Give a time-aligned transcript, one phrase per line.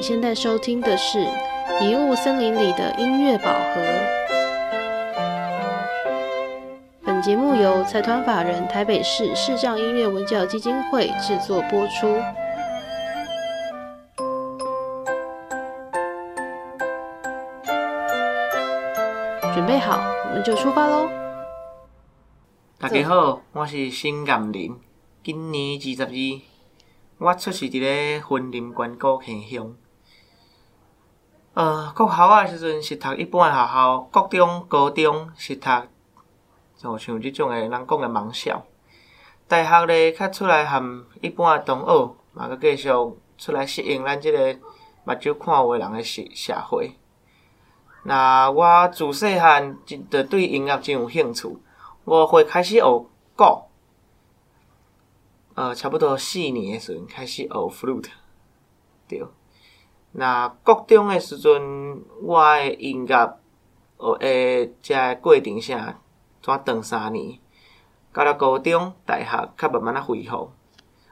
[0.00, 1.18] 你现在收听的是
[1.78, 3.82] 《迷雾森林里的音乐宝盒》。
[7.04, 12.18] 本节目由财团法人台北市视障音乐文教基金会制作播出。
[19.52, 21.10] 准备好，我们就出发喽！
[22.78, 24.80] 大家好，我是新岩林，
[25.22, 26.40] 今年二十二，
[27.18, 29.76] 我出世伫咧云林县国县乡。
[31.52, 35.68] 呃，国校啊时阵是读一般诶学校，国中、高中是读
[36.76, 38.64] 就像即种诶人讲诶盲校。
[39.48, 42.88] 大学咧，较出来含一般诶同学，嘛阁继续
[43.36, 44.56] 出来适应咱即个
[45.04, 46.96] 目睭看有诶人诶社社会。
[48.04, 51.58] 那我自细汉就对音乐真有兴趣，
[52.04, 52.82] 我会开始学
[53.36, 53.64] 鼓，
[55.54, 58.10] 呃，差不多四年诶时阵开始学 flute，
[59.08, 59.24] 对。
[60.12, 63.38] 那高中诶时阵，我诶音乐
[63.98, 65.98] 学诶遮过程啥，
[66.42, 67.38] 怎长三年，
[68.12, 70.50] 到了高中、大学，较慢慢啊恢复。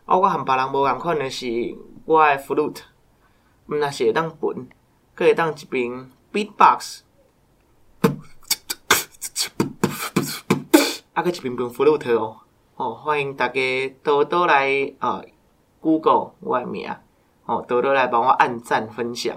[0.05, 2.81] 啊，我含别人无共款诶是，我诶 flute，
[3.69, 4.69] 毋若是会当分，
[5.17, 6.11] 佮会当一边。
[6.31, 7.01] Beatbox，
[11.15, 12.37] 啊，个一边边 flute 哦，
[12.77, 15.23] 哦，欢迎大家多多来啊
[15.81, 16.95] ，Google 我诶名，
[17.49, 19.35] 哦，多多来帮我按赞分享，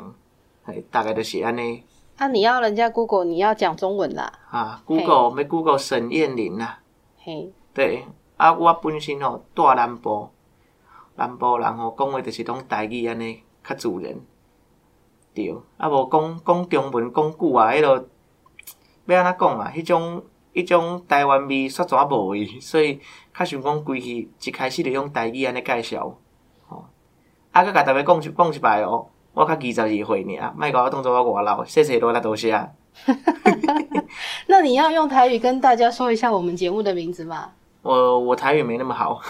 [0.65, 1.81] 哎，大概就是安尼。
[2.17, 4.29] 啊，你要人家 Google，你要讲中文啦。
[4.49, 6.79] 啊，Google 要 Google 沈燕玲啦。
[7.17, 10.29] 嘿，对，啊，我本身吼住南部，
[11.15, 14.13] 南部人吼讲话就是拢台语安尼，较自然。
[15.33, 18.05] 对，啊无讲讲中文讲久啊，迄落
[19.05, 19.71] 要安怎讲啊？
[19.73, 20.21] 迄种
[20.53, 22.99] 迄种台湾味煞全无去，所以
[23.33, 26.20] 较想讲规气一开始就用台语安尼介绍，吼。
[27.51, 32.69] 啊，佮甲逐个讲一讲一摆哦，我较二十二岁尔，莫甲我当做我外老，谢谢多啦，多谢。
[34.47, 37.49] 那你要用台语跟大家说一下我们节目的名字吗？
[37.81, 39.21] 我我台语没那么好。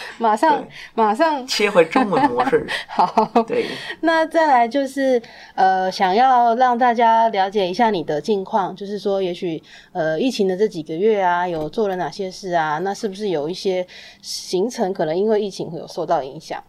[0.18, 0.62] 马上，
[0.94, 2.66] 马上切回中文模式。
[2.88, 3.66] 好，对。
[4.00, 5.20] 那再来就是，
[5.54, 9.62] 呃，想要让大家了解一下你的近况，就是说，也许，
[9.92, 12.78] 呃，疫情的这几个月啊，有做了哪些事啊？
[12.78, 13.86] 那是不是有一些
[14.20, 16.62] 行程可能因为疫情会有受到影响？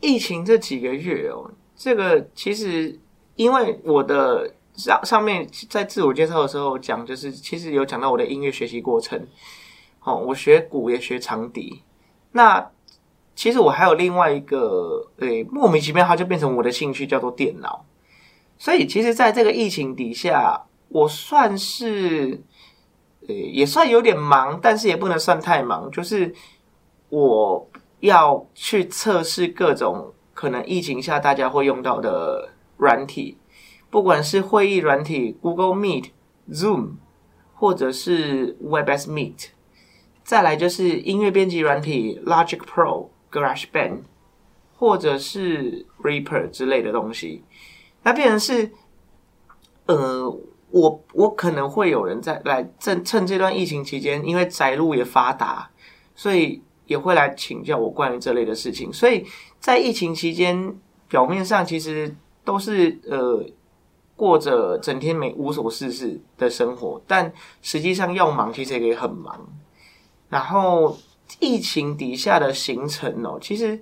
[0.00, 2.98] 疫情这几个月哦，这个其实
[3.36, 9.26] 因为我的上上面在自我介绍的时候讲，就是其实有讲到我的音乐学习过程。
[10.02, 11.82] 哦，我学鼓也学长笛。
[12.32, 12.70] 那
[13.34, 17.84] 其实我还有另外一个，诶，莫名其妙它就变成我的兴趣，叫做电脑。
[18.56, 20.58] 所以其实，在这个疫情底下，
[20.88, 22.40] 我算是，
[23.28, 25.90] 呃，也算有点忙，但是也不能算太忙。
[25.90, 26.34] 就是
[27.10, 27.68] 我
[28.00, 33.38] 要去测试各种可能疫情下大家会用到的软体，
[33.90, 36.10] 不管是会议软体，Google Meet、
[36.50, 36.96] Zoom，
[37.54, 39.48] 或者是 Webex Meet。
[40.22, 44.02] 再来就是音乐编辑软体，Logic Pro、GarageBand，
[44.76, 47.44] 或者是 Reaper 之类的东西。
[48.02, 48.70] 那变成是，
[49.86, 50.30] 呃，
[50.70, 55.70] 我我可能会有人在来趁趁这段疫情期间，因为宅路也发达，
[56.14, 58.92] 所以也会来请教我关于这类的事情。
[58.92, 59.24] 所以
[59.60, 60.76] 在疫情期间，
[61.08, 62.12] 表面上其实
[62.44, 63.46] 都是呃
[64.16, 69.48] 过着整天没无所事事的生活，但实际上要忙，其实也很忙。
[70.28, 70.98] 然后
[71.38, 73.80] 疫情底下的行程哦，其实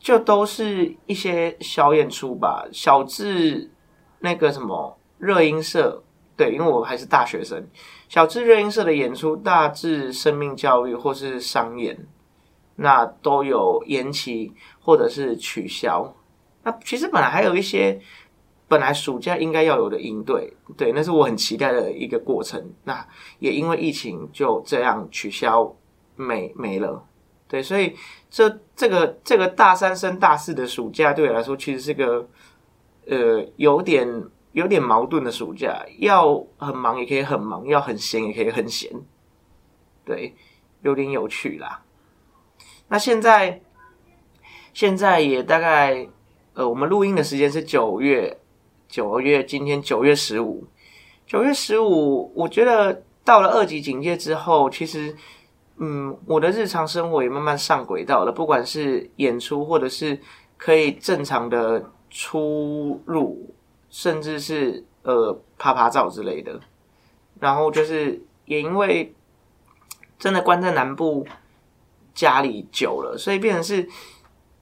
[0.00, 3.70] 就都是一些小演出吧，小至
[4.18, 6.02] 那个什么热音社，
[6.36, 7.64] 对，因为我还是大学生，
[8.08, 11.96] 小至热音社的演出，大至生命教育或是商演，
[12.80, 16.14] 那都有延期或者是取消。
[16.64, 18.00] 那其实本来还有一些
[18.66, 22.72] 本来暑假应该要有的应对，对，那是我很期待的一个过程。
[22.84, 23.06] 那
[23.38, 25.76] 也因为疫情就这样取消。
[26.16, 27.02] 没没了，
[27.48, 27.96] 对，所以
[28.28, 32.28] 这这个这个大三升大四的暑假对我来说，其实是个
[33.06, 34.06] 呃有点
[34.52, 38.92] 有点矛盾的暑假，要很忙也可以很忙，要很闲也可以很闲，
[40.04, 40.34] 对，
[40.82, 41.80] 有点有趣啦。
[42.90, 43.62] 那现在
[44.74, 46.06] 现在也大概
[46.52, 48.38] 呃，我们录音的时间是九月
[48.88, 50.66] 九月，今天九月十五，
[51.26, 55.16] 九月十五，我觉得到了二级警戒之后，其实。
[55.82, 60.20] 嗯，我的日常生活也慢慢上轨道了，不管是演出，或者是
[60.58, 63.54] 可以正常的出入，
[63.88, 66.60] 甚至是呃拍拍照之类的。
[67.38, 69.14] 然后就是也因为
[70.18, 71.26] 真的关在南部
[72.14, 73.88] 家里久了，所以变成是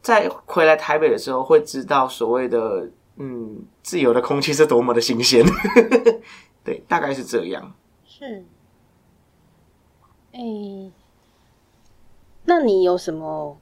[0.00, 5.44] 在回来台北的时候，会知道所谓的嗯自由的空气是多么的新鲜。
[6.64, 7.74] 对，大概是这样。
[8.06, 8.44] 是。
[10.32, 10.40] 哎，
[12.44, 13.58] 那你有什么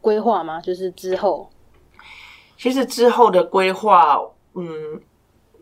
[0.00, 0.60] 规划吗？
[0.60, 1.50] 就是之后，
[2.56, 4.18] 其实之后的规划，
[4.54, 5.00] 嗯，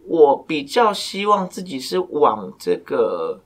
[0.07, 3.41] 我比较希望自己是往这个，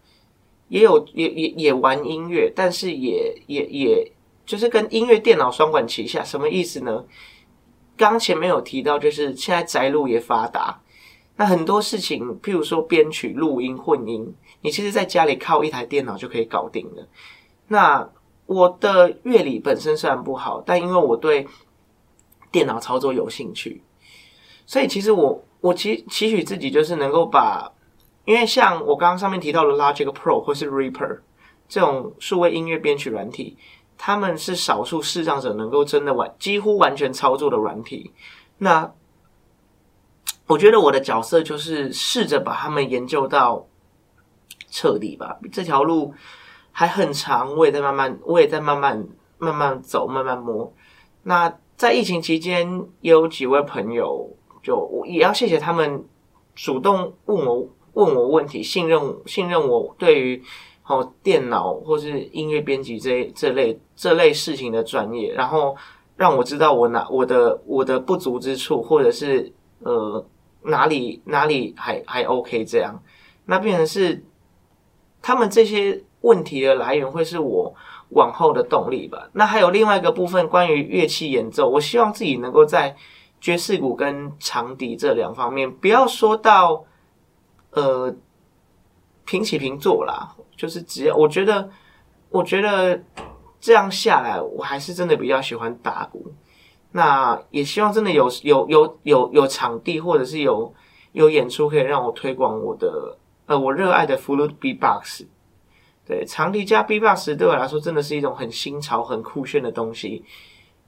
[0.71, 4.13] 也有也也也玩音乐，但是也也也
[4.47, 6.25] 就是跟音乐电脑双管齐下。
[6.25, 7.05] 什么意思呢？
[7.97, 10.81] 刚前面有提到，就是现在宅录也发达，
[11.37, 14.35] 那很多事情，譬如说编曲、录音、混音。
[14.63, 17.09] 你其实在家里靠一台电脑就可以搞定了。
[17.69, 18.09] 那
[18.47, 21.47] 我的乐理本身虽然不好，但因为我对
[22.53, 23.83] 电脑操作有兴趣，
[24.67, 27.73] 所以其实我我期期许自己就是能够把，
[28.31, 31.19] 因为像我刚刚上面提到的 Logic Pro 或是 Reaper
[31.69, 33.57] 这种数位音乐编曲软体，
[33.99, 38.13] 他们是少数视障者能够真的完几乎完全操作的软体。
[38.59, 38.93] 那
[40.47, 43.67] 我觉得我的角色就是试着把他们研究到。
[44.73, 46.15] 彻底吧，这条路
[46.71, 49.05] 还很长，我也在慢慢，我也在慢慢
[49.37, 50.73] 慢慢走，慢慢摸。
[51.25, 54.31] 那在疫情期间，也有几位朋友，
[54.63, 56.05] 就我也要谢谢他们
[56.55, 60.43] 主动问我问我问题，信任信任我对于
[60.87, 65.77] 哦电脑或是音乐编辑这这类这类事情的专业，然后
[66.17, 70.25] 让我知道我哪我的我的不足之处，或者是呃
[70.63, 73.03] 哪里哪里还还 OK 这样，
[73.47, 74.25] 那变成是。
[75.23, 77.75] 他们这些问题的来源会是我
[78.09, 79.29] 往后的动力吧。
[79.35, 82.97] 那还有另外一个部分，关于乐器演奏，我希望自己能够在
[83.39, 86.87] 爵士鼓跟长笛这两方面，不要说到
[87.71, 88.15] 呃
[89.25, 91.71] 平起平坐啦，就是只要我觉得，
[92.29, 93.03] 我觉得
[93.61, 96.33] 这样下来，我还是真的比较喜欢打鼓。
[96.93, 100.75] 那也希望真的有有有有有场地，或者是有
[101.13, 103.17] 有演出，可以让我推广我的。
[103.47, 105.25] 呃，我热爱的 flute B-box
[106.07, 110.25] 对长笛加 B-box 对我来说真的是一种很新潮、很酷炫的东西。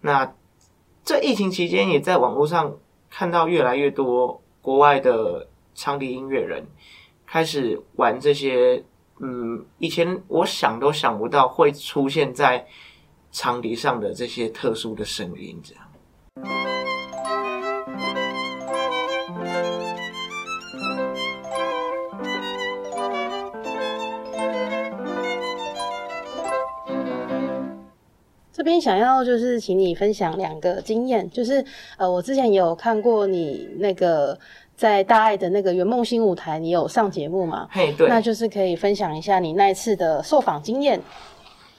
[0.00, 0.32] 那
[1.02, 2.73] 这疫情期间，也在网络上
[3.11, 6.65] 看到越来越多国外的长笛音乐人
[7.27, 8.83] 开始玩这些，
[9.21, 12.67] 嗯，以前我想都想不到会出现在
[13.31, 15.85] 长笛上的这些特殊的声音，这样。
[28.55, 31.65] 这边想要就是请你分享两个经验，就是
[31.99, 34.39] 呃，我之前有看过你那个
[34.77, 37.69] 在大爱的那个圆梦新舞台，你有上节目吗？
[37.71, 41.01] 嘿，对，那就是可以分享一下你那一次的受访经验。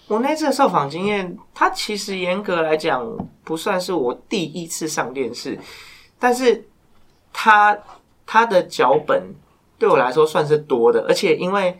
[0.08, 3.06] 我那次的受访经验，它其实严格来讲
[3.44, 5.58] 不算是我第一次上电视，
[6.20, 6.68] 但是
[7.32, 7.78] 它
[8.26, 9.34] 它的脚本
[9.78, 11.78] 对我来说算是多的，而且因为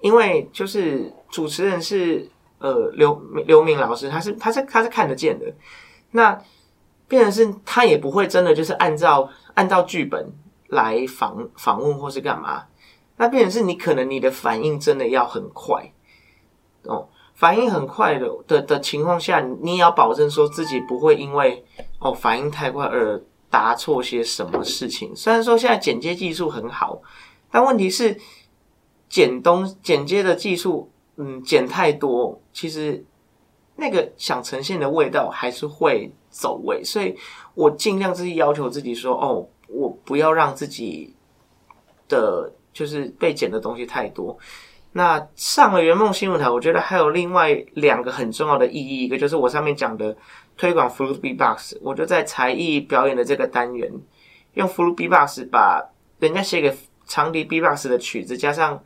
[0.00, 2.28] 因为就是主持人是。
[2.58, 3.14] 呃，刘
[3.46, 5.44] 刘明老师，他是他是他是看得见的，
[6.12, 6.42] 那
[7.06, 10.26] 变成是他也不会真的就是按照按照剧本
[10.68, 12.64] 来访访问或是干嘛，
[13.16, 15.92] 那变成是你可能你的反应真的要很快
[16.82, 21.64] 哦，反应很快的的的情况下，你也要保证说自己不会因为
[22.00, 25.14] 哦反应太快而答错些什么事情。
[25.14, 27.00] 虽然说现在剪接技术很好，
[27.50, 28.16] 但问题是
[29.08, 30.90] 剪东剪接的技术。
[31.18, 33.02] 嗯，剪太多，其实
[33.76, 37.16] 那个想呈现的味道还是会走味，所以
[37.54, 41.14] 我尽量自己要求自己说，哦，我不要让自己
[42.08, 44.36] 的就是被剪的东西太多。
[44.92, 50.16] 那上了圆梦新闻台，我觉得还有另外两个很重要的意义，一个就是我上面讲的
[50.56, 53.92] 推广 f l u t B Box，我就在才艺表演的这个单元，
[54.54, 55.82] 用 f l u t B Box 把
[56.18, 58.82] 人家写给长笛 B Box 的曲子加上。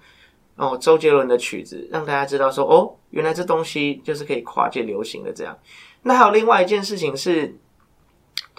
[0.57, 5.57] 哦，周杰伦的曲子让大家知道说，哦，原来这东西就是可以跨界流行的这样。
[6.03, 7.57] 那还有另外一件事情是，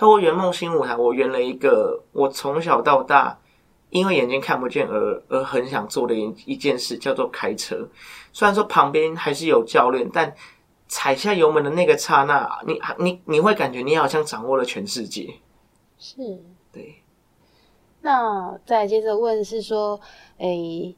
[0.01, 3.39] 透过圆梦新舞台，我圆了一个我从小到大
[3.91, 7.87] 因为眼睛看不见而而很想做的一一件事，叫做开车。
[8.33, 10.33] 虽然说旁边还是有教练，但
[10.87, 15.35] 踩下油门的那个刹那，你你你会感觉你好像掌握了全世界。
[15.99, 16.15] 是，
[16.71, 16.95] 对。
[18.01, 20.01] 那再接着问是说，
[20.39, 20.95] 诶。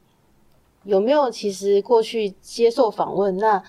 [0.84, 3.62] 有没有其实过去接受访问，那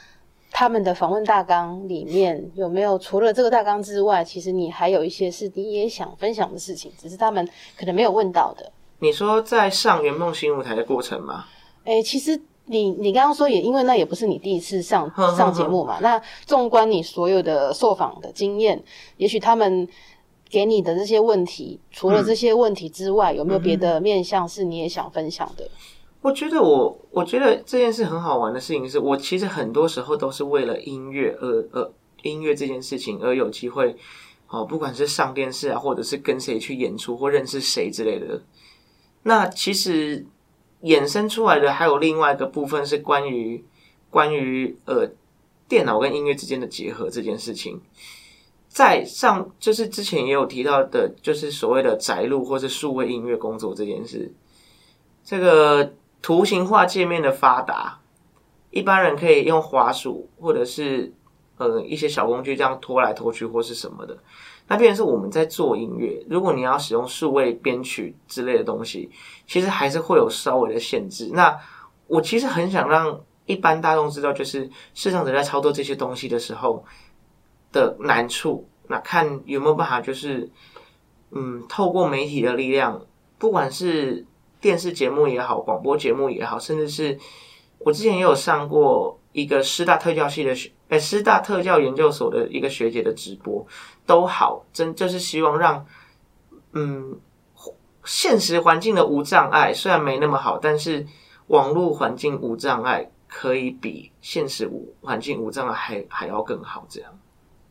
[0.58, 7.46] 他们的访问大纲里面有没有除了这个大纲之外，其实你还有一些是你也想分享的事情，只是他们
[7.76, 8.72] 可能没有问到的。
[9.00, 11.44] 你说在上圆梦新舞台的过程吗？
[11.84, 18.82] 哎，其实你你刚刚说也因为那也不是你第一次上上节目嘛，那纵观你所有的受访的经验，
[19.18, 19.86] 也许他们
[20.50, 25.70] 给你的这些问题，除了这些问题之外，有没有别的面向是你也想分享的？
[26.26, 31.92] 我觉得我我觉得这件事很好玩的事情是，我其实很多时候都是为了音乐而而
[32.24, 33.96] 音乐这件事情而有机会
[34.48, 38.42] 哦，不管是上电视啊，或者是跟谁去演出或认识谁之类的。
[39.24, 40.26] 那其实。
[40.82, 43.64] 衍生出来的还有另外一个部分是关于
[44.12, 45.10] 关于呃
[45.68, 47.82] 电脑跟音乐之间的结合这件事情，
[48.68, 54.32] 在上就是之前也有提到的，就是所谓的宅录或是数位音乐工作这件事。
[55.24, 55.92] 这个
[56.22, 58.00] 图形化界面的发达，
[58.72, 61.14] 一般人可以用滑鼠或者是
[61.58, 64.18] 呃一些小工具这样拖来拖去或是什么的。
[64.68, 69.12] 那变成是我们在做音乐，如果你要使用数位编曲之类的东西，
[69.46, 71.30] 其实还是会有稍微的限制。
[71.34, 71.56] 那
[72.08, 76.84] 我其实很想让一般大众知道，就是市场者在操作这些东西的时候
[77.72, 78.68] 的难处。
[78.88, 80.50] 那看有没有办法，就是
[81.30, 83.06] 嗯，透过媒体的力量，
[83.38, 84.26] 不管是
[84.66, 87.16] 电视节目也好，广播节目也好，甚至是
[87.78, 93.64] 我之前也有上过一个师大特教系的学，哎，师大特教研究所的一个学姐的直播。
[94.08, 95.86] 都好，真就是希望让，
[96.74, 97.16] 嗯，
[98.06, 101.06] 现实环境的无障碍虽然没那么好，但是
[101.50, 106.88] 网络环境无障碍可以比现实无环境无障碍还还要更好。
[106.90, 107.20] 这样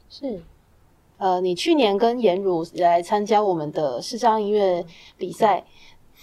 [0.08, 0.40] 是，
[1.18, 4.86] 呃，你去年跟颜如来参加我们的视障音乐
[5.18, 5.64] 比赛，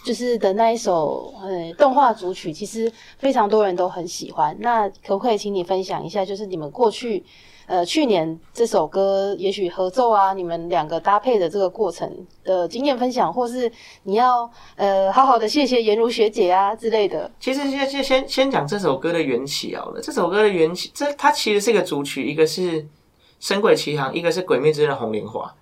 [0.04, 4.56] 就是的那一首呃动画主曲，其实非常多人都很喜欢。
[4.60, 7.24] 那可不可以请你分享一下，就是你们过去？
[7.68, 12.12] 呃，去年这首歌也许合奏啊，你们两个搭配的这个过程
[12.44, 13.72] 的经验分享，或是
[14.04, 17.32] 你要呃好好的谢谢颜如学姐啊之类的。
[17.40, 20.02] 其实先先先先讲这首歌的缘起好了。
[20.02, 22.84] 这首歌的缘起，这它其实是一个主曲，一个是
[23.40, 25.56] 《神鬼奇航》，一个是《鬼灭之刃》红莲华。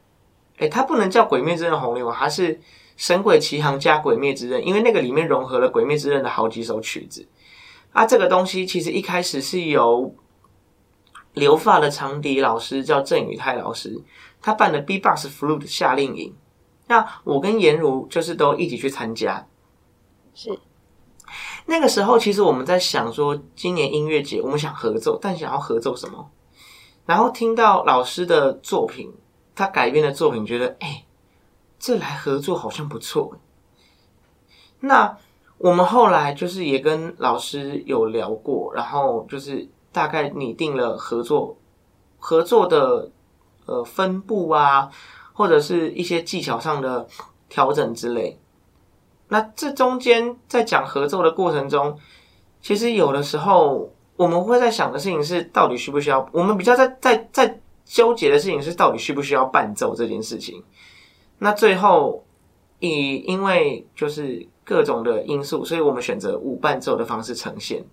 [0.58, 2.56] 哎，它不能叫《鬼灭之刃》红莲华，它是
[3.00, 7.28] 《神鬼奇航》加《鬼灭之刃》，因为那个里面融合了《鬼灭之刃》的好几首曲子。
[7.94, 10.14] 啊，这个东西其实一开始是由。
[11.36, 14.02] 留发的长笛老师叫郑宇泰老师，
[14.42, 16.36] 他办的 B-box flute 夏令营，
[16.88, 19.48] 那我跟颜如就是都一起去参加。
[20.34, 20.60] 是
[21.68, 26.32] 那个时候，其实我们在想说，今年音乐节我们想合奏，但想要合奏什么？
[27.06, 29.14] 然后听到老师的作品，
[29.56, 31.06] 他改编的作品，觉得哎，
[31.80, 33.38] 这来合作好像不错。
[34.82, 35.18] 那
[35.58, 39.68] 我们后来就是也跟老师有聊过，然后就是。
[39.92, 41.58] 大概拟定了合作
[42.20, 43.10] 合作的
[43.66, 44.88] 呃分布啊，
[45.34, 47.08] 或者是一些技巧上的
[47.50, 48.40] 调整之类。
[49.30, 51.98] 那这中间在讲合作的过程中，
[52.62, 56.30] 其实有的时候我们会在想的事情是，到底需不需要？
[56.32, 60.64] 我们比较在在在纠结的事情是，到底需不需要伴奏这件事情。
[61.40, 62.24] 那最后
[62.80, 67.84] 以因为就是各种的因素，所以我们选择无伴奏的方式呈现。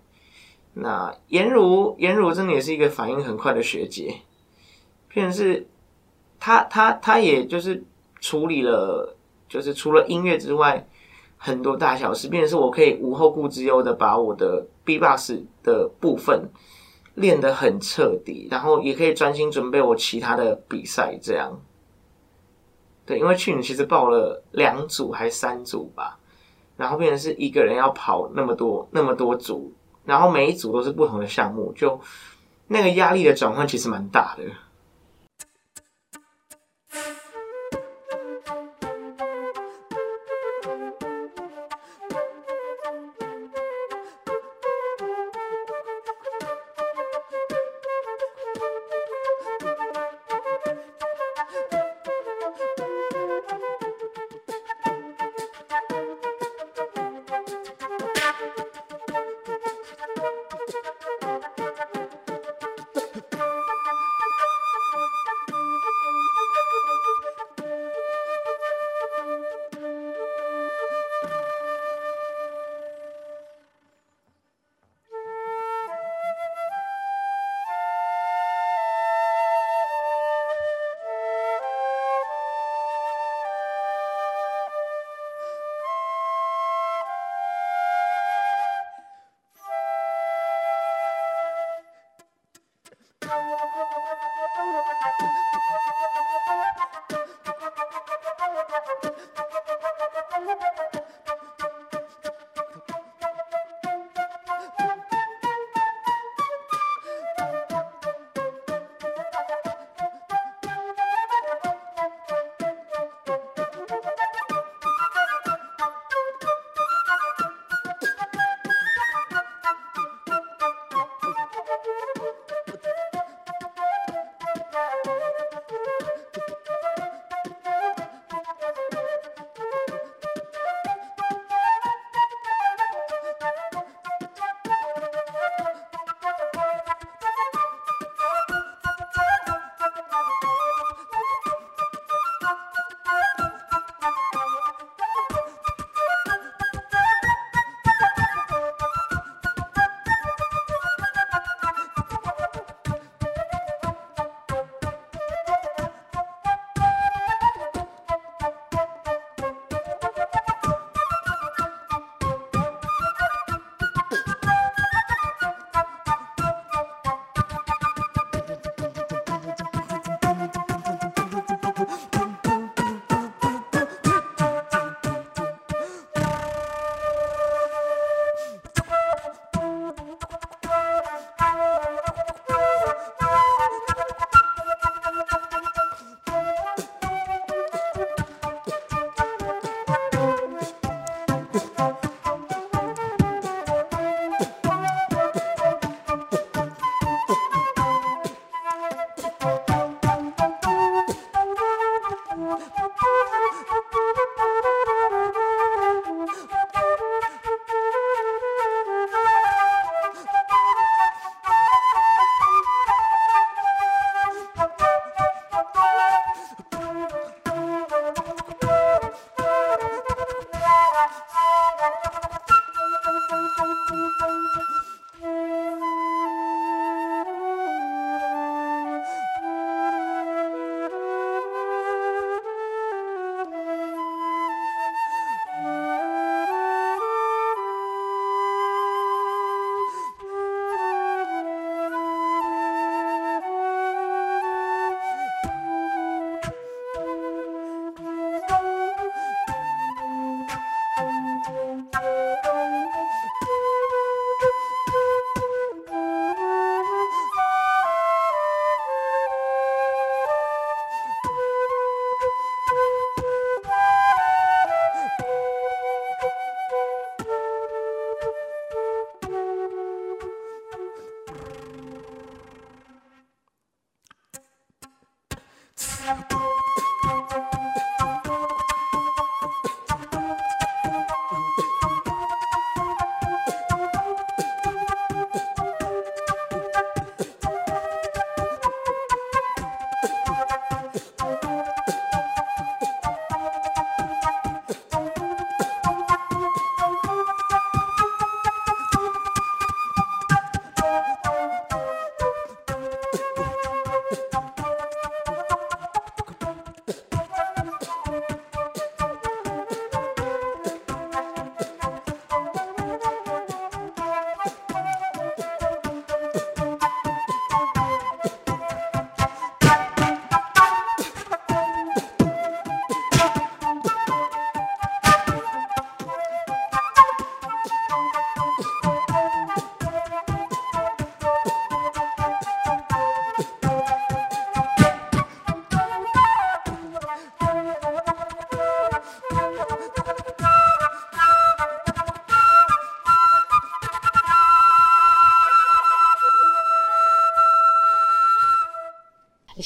[0.75, 4.17] 那颜如颜如真的也是一个反应很快的学姐，
[5.09, 5.67] 便是
[6.39, 7.83] 她她她也就是
[8.21, 9.17] 处理了，
[9.49, 10.87] 就是除了音乐之外
[11.39, 16.51] 很多大小事，便是我可以无后顾之忧的把我的 B-box 的部分
[17.15, 21.19] 练得很彻底，然后也可以专心准备我其他的比赛。
[21.23, 21.59] 这样，
[23.07, 26.19] 对，因为去年其实报了两组还是三组吧，
[26.77, 29.73] 然后变成是一个人要跑那么多那么多组。
[30.05, 32.01] 然后每一组都是不同的项目，就
[32.69, 34.45] 那个压力的转换其实蛮大的。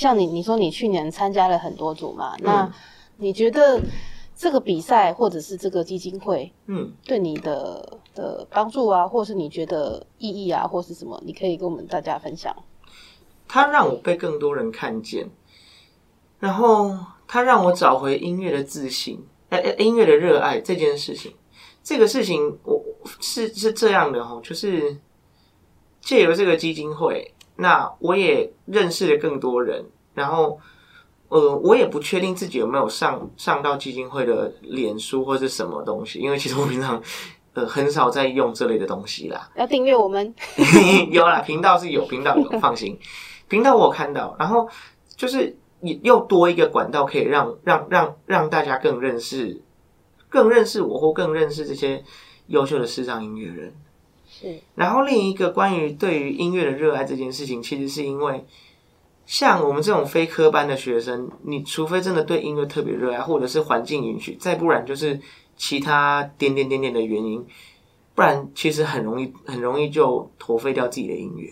[0.00, 2.72] 像你你说你去年参加了很多组嘛，那
[3.18, 3.78] 你觉得
[4.34, 12.56] 这个比赛或者是这个基金会，嗯，对你的的帮助啊，或是你觉得意义啊，或是什么，你可以跟我们大家分享。
[13.46, 15.28] 它让我被更多人看见，
[16.38, 16.96] 然后
[17.28, 21.34] 它让我找回音乐的自信，哎哎，音乐的热爱这件事情，
[21.84, 22.82] 这个事情我
[23.20, 24.96] 是是这样的哈，就是
[26.00, 30.58] 借由这个基金会，那我也认识了更多人，然后
[31.28, 37.00] 呃，我也不确定自己有没有上上到基金会的脸书或是什么东西，因为其实我平常
[37.52, 39.50] 呃很少在用这类的东西啦。
[39.56, 40.34] 要订阅我们，
[41.12, 42.98] 有啦，频道是有，频道有，放心。
[43.48, 44.68] 频道我有看到，然后
[45.14, 49.60] 就是你又多一个管道，可以让让让让大家更认识、
[50.28, 52.02] 更认识我，或更认识这些
[52.46, 53.74] 优秀的视障音乐人。
[54.74, 58.44] 然后另一个关于对于音乐的热爱这件事情，其实是因为
[59.26, 65.20] 像我们这种非科班的学生，你除非真的对音乐特别热爱，或者是环境允许，再不然就是
[65.56, 67.46] 其他点点点点的原因，
[68.14, 71.50] 不然其实很容易很容易就颓废掉自己的音乐。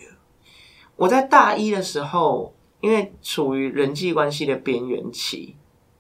[0.96, 5.54] 我在大一的时候，因为处于人际关系的边缘期，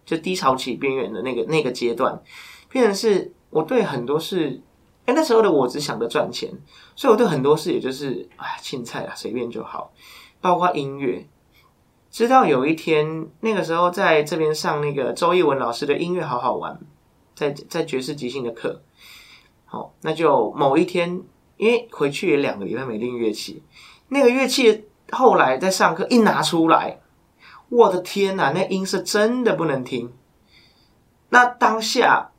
[0.04, 2.20] 就低潮期边缘的那个那个阶段，
[2.68, 4.60] 变成是我对很多事，
[5.14, 6.50] 那时候的我只想着赚钱，
[6.96, 9.92] 所以我对很多事也就是哎，青菜啊，随便就好，
[10.40, 11.26] 包括音乐。
[12.10, 16.80] 直到有一天，那个时候在这边上那个周一文老师的音乐好好玩，
[17.34, 18.82] 在在爵士即兴的课，
[19.66, 21.22] 好，那就某一天，
[21.56, 23.62] 因为回去也两个礼拜没练乐器，
[24.08, 24.86] 那个乐器。
[25.10, 27.00] 后来在上课一拿出来，
[27.70, 30.12] 我的天哪，那音色真的不能听。
[31.30, 32.30] 那当下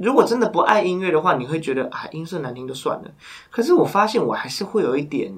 [0.00, 3.10] 如果真的不爱音乐的话，你会觉得啊，音色难听就算了。
[3.50, 5.32] 可是我发现我还是会有一点，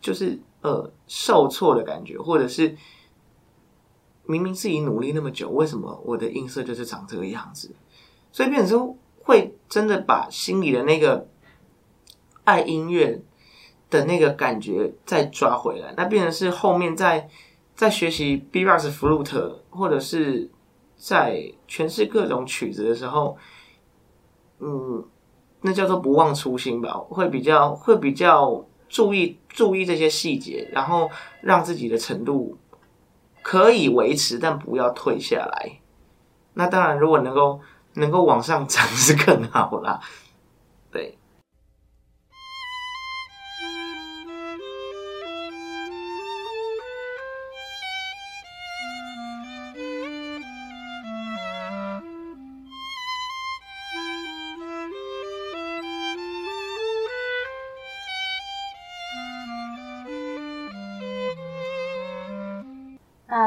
[0.00, 2.76] 就是呃受挫的感觉，或者是
[4.26, 7.74] 明明自己努力那么久，为什么我的音色就是长这个样子？
[8.32, 11.28] 所以变成说会真的把心里的那个
[12.44, 13.22] 爱音乐。
[13.90, 17.28] 的那个感觉再抓回来，那变成是后面在
[17.74, 20.48] 在学习 B r o s flute 或者是
[20.96, 23.36] 在诠释各种曲子的时候，
[24.60, 25.04] 嗯，
[25.62, 32.58] 那叫做不忘初心吧，会比较会比较注意注意这些细节，然后让自己的程度
[33.42, 35.80] 可以维持，但不要退下来。
[36.54, 37.60] 那当然，如果能够
[37.94, 40.00] 能够往上涨 是更好啦，
[40.90, 41.16] 对。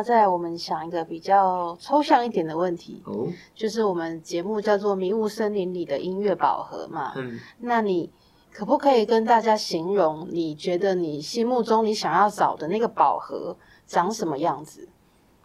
[0.03, 7.13] 再来，我们想一个比较抽象一点的问题，哦，就是我们节目叫做《迷雾森林里的音乐宝盒》嘛。
[7.15, 8.11] 嗯，那你
[8.51, 13.55] 可不可以跟大家形容，你觉得你心目中你想要找的那个宝盒
[13.87, 14.89] 长什么样子？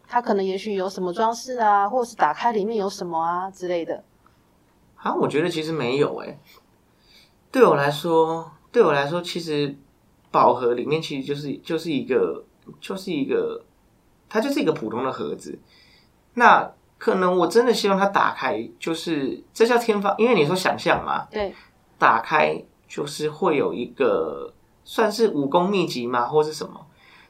[0.06, 4.02] 它可能也许有什么装饰啊，或是打开里面有什么啊之类的。
[4.96, 6.38] 啊，我觉得其实没有诶。
[7.52, 9.76] 对我来说，对我来说，其实
[10.30, 12.44] 宝盒里面其实就是就是一个
[12.80, 13.64] 就是一个。
[14.28, 15.58] 它就是一个普通的盒子，
[16.34, 21.54] 那可能我真的希望它打开，就是这叫天方，因为你说想象嘛，对，
[21.98, 24.52] 打开就是会有一个
[24.84, 26.86] 算是武功秘籍吗，或是什么？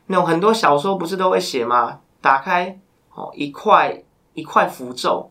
[0.07, 2.01] 那种很多小说不是都会写吗？
[2.21, 2.81] 打开
[3.15, 4.03] 哦，一块
[4.35, 5.31] 一块符咒，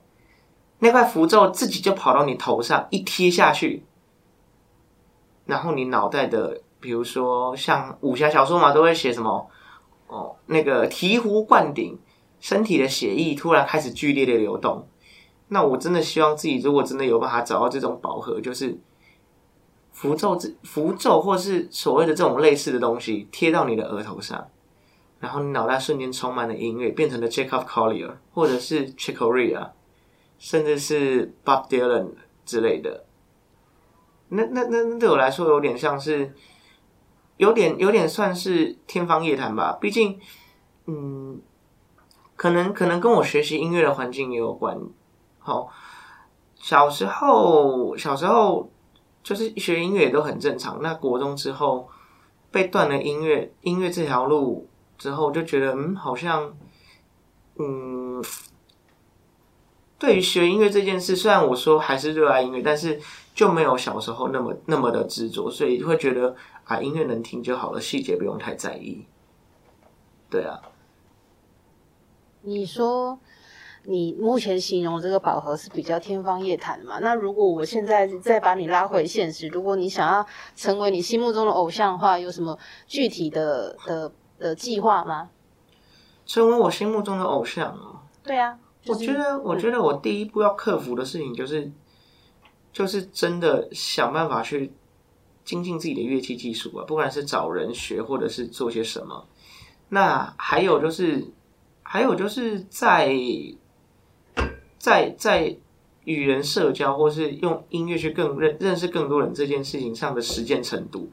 [0.80, 3.84] 那块符咒自己就跑到你头上一贴下去，
[5.46, 9.50] 然后你脑袋的，比如说像武侠小说嘛，都会写什么？
[10.08, 12.00] 哦，那个醍醐灌顶，
[12.40, 14.88] 身体的血液突然开始剧烈的流动。
[15.50, 18.80] 那我真的希望自己，如果真的有办法找到这种饱和，就是
[19.92, 24.50] 符咒、之符咒，或是所谓的这种类似的东西，贴到你的额头上，
[25.20, 29.72] 然后你脑袋瞬间充满了音乐，变成了 Jacob Collier，或者是 Chick Corea，
[30.38, 32.12] 甚至是 Bob Dylan
[32.46, 33.06] 之类的。
[34.30, 36.34] 那那那对我来说，有点像是。
[37.38, 40.20] 有点有点算是天方夜谭吧，毕竟，
[40.86, 41.40] 嗯，
[42.36, 44.78] 可能可能跟我学习音乐的环境也有关。
[45.40, 45.70] 好，
[46.56, 48.70] 小时候小时候
[49.24, 50.82] 就是学音乐也都很正常。
[50.82, 51.88] 那国中之后
[52.52, 56.54] 被断了音乐音乐这条路之后，就觉得嗯，好像
[57.58, 58.24] 嗯，
[60.00, 63.00] 对于学音乐这件事，虽然我说还是热爱音乐，但是
[63.38, 66.36] 就没有小时候那么那么的执着，所以会觉得。
[66.66, 69.06] 啊，音乐能听就好了，细节不用太在意。
[70.30, 70.60] 对啊，
[72.42, 73.18] 你说
[73.84, 77.00] 你目前形容这个饱和是比较天方夜谭嘛？
[77.00, 80.26] 那如果我现在再把你拉回现实，如果你想要
[80.58, 85.30] 成为你心目中的偶像的话，有什么具体的的的计划吗？
[86.26, 88.02] 成为我心目中的偶像哦。
[88.24, 91.72] 对啊，我觉得，我觉得我第一步要克服的事情就是，
[92.78, 94.72] 就是真的想办法去
[95.44, 99.28] 精进自己的乐器技术啊，不管是找人学，或者是做些什么。
[99.90, 101.34] 那还有就是，
[101.82, 103.18] 还有就是在
[104.78, 105.58] 在在
[106.04, 111.12] 与人社交，或是用音乐去更认认识更多人这件事情上的实践程度。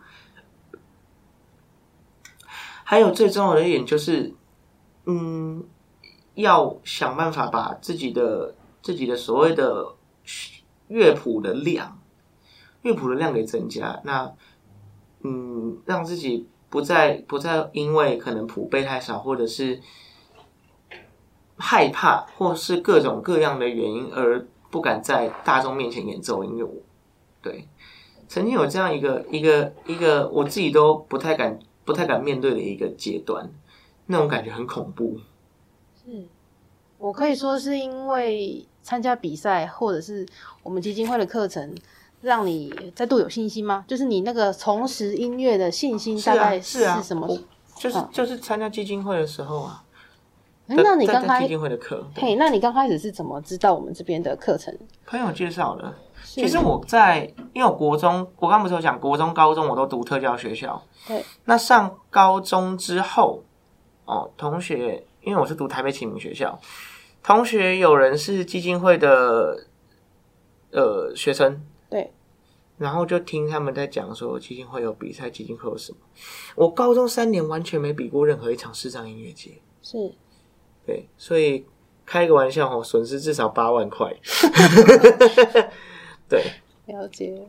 [2.85, 4.35] 还有最重要的一点就是，
[5.07, 5.65] 嗯。
[6.37, 9.95] 要想办法把自己的自己的所谓的
[10.89, 11.99] 乐谱的量，
[12.83, 14.01] 乐谱的量给增加。
[14.05, 14.35] 那
[15.23, 19.81] 嗯，让自己不再不再因为可能谱背太少，或者是
[21.57, 26.69] 害怕，或是各种各样的原因而不敢在大众面前演奏音乐。
[27.41, 27.69] 对，
[28.27, 33.51] 曾经有这样一个一个一个我自己都不太敢不太敢面对的一个阶段，
[34.07, 35.19] 那种感觉很恐怖。
[36.05, 36.27] 是，
[36.99, 40.25] 我可以说是因为参加比赛，或者是
[40.63, 41.75] 我们基金会的课程，
[42.21, 43.85] 让你再度有信心吗？
[43.89, 47.27] 就是你那个重拾音乐的信心，大概是什么？
[47.77, 49.83] 就是就是参加基金会的时候啊。
[50.67, 54.73] 那你刚开基金会的课，嘿，那你刚开始是怎么知道我们这边的课程？
[55.07, 55.93] 朋友介绍的。
[56.23, 60.81] 其实我在，因为我国中，我刚不是有讲国中、高中我都读特教学校。
[61.09, 61.25] 对。
[61.47, 63.43] 那上高中之后，
[64.05, 65.05] 哦，同学。
[65.25, 66.61] 因为我是读台北启明学校，
[67.25, 69.67] 同学有人是基金会的，
[70.71, 71.59] 呃，学生，
[71.89, 72.13] 对，
[72.77, 75.99] 然后就听他们在讲说基金会有比赛，基金会有什么。
[76.55, 80.13] 我高中三年完全没比过任何一场视障音乐节，是，
[80.87, 81.65] 对，所以
[82.05, 84.15] 开个玩笑哦，损失至少八万块，
[86.29, 86.45] 对，
[86.85, 87.49] 了解。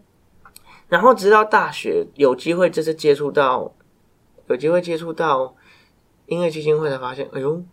[0.87, 3.75] 然后直到大学有机会，就是接触到，
[4.47, 5.53] 有机会接触到。
[6.27, 7.63] 音乐基金会才发现，哎呦，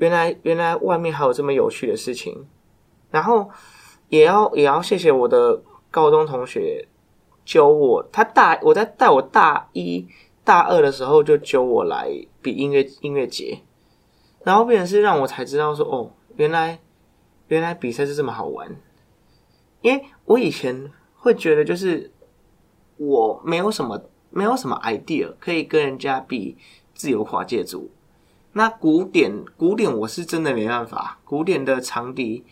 [0.00, 2.46] 原来原来外面还有这么有趣的事情。
[3.10, 3.48] 然后
[4.08, 6.88] 也要也要谢谢我的高中同学
[7.44, 10.06] 揪我，他大我在带我大一
[10.42, 12.10] 大二的时候就揪我来
[12.42, 13.60] 比音乐音乐节，
[14.42, 16.80] 然后变成是让我才知道说，哦，原来
[17.48, 18.76] 原来比赛是这么好玩。
[19.82, 22.10] 因为我以前会觉得就是
[22.96, 26.56] 我没有什么没有什么 idea 可以跟人家比。
[26.92, 27.90] 自由跨界组，
[28.52, 32.44] 那古典古典我是真的没办法，古典的长笛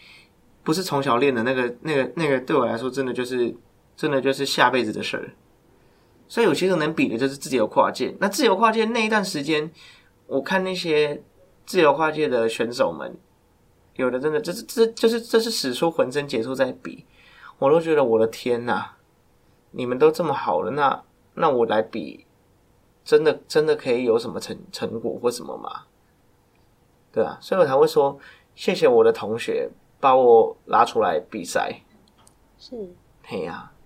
[0.62, 3.52] 不是从小练的那个那个那个，对我来说真的就是
[3.96, 5.34] 真的就是下辈子的事儿。
[6.28, 8.14] 所以有些时候能比的就是自由跨界。
[8.20, 9.68] 那自由跨界那一段时间，
[10.26, 11.20] 我看那些
[11.66, 13.16] 自由跨界的选手们，
[13.96, 17.06] 有的真的这是这就是这是使出浑身解数在比，
[17.58, 18.90] 我都觉得我的天呐，
[19.72, 21.02] 你们都这么好了，那
[21.34, 22.24] 那我来比。
[23.08, 25.84] 真的真的可以有什么成成果或什么吗？
[27.10, 28.18] 对啊，所以我才会说
[28.54, 31.80] 谢谢我的同学把我拉出来比赛。
[32.58, 32.76] 是，
[33.22, 33.54] 嘿呀。
[33.62, 33.77] 好，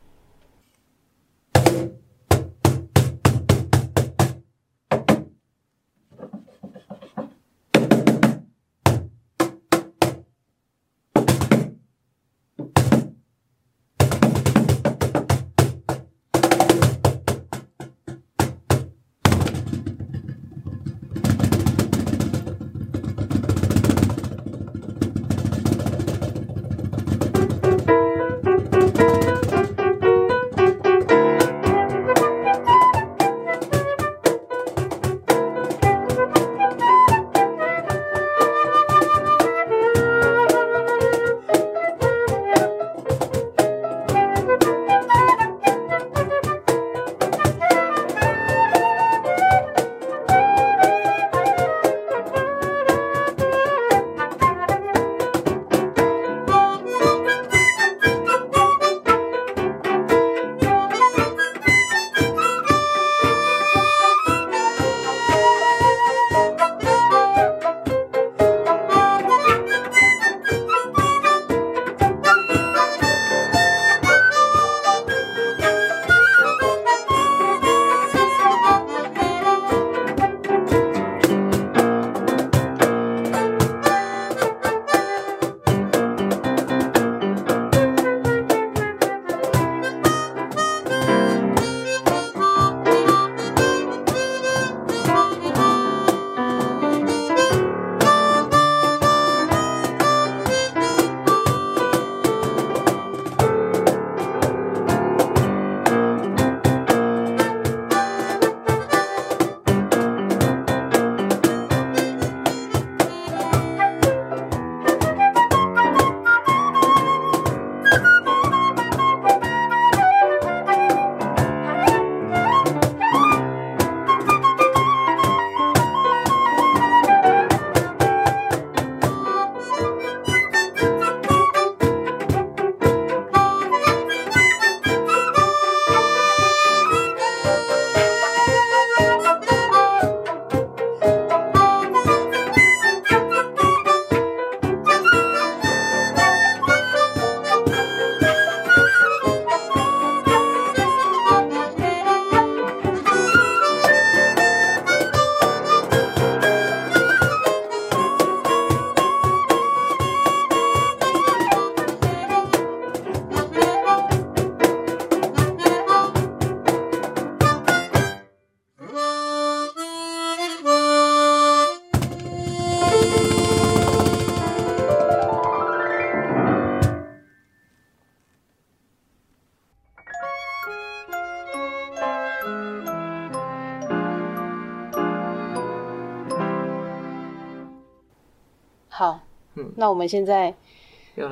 [189.83, 190.55] 那我们现在